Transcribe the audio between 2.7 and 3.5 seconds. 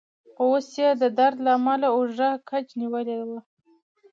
نیولې وه.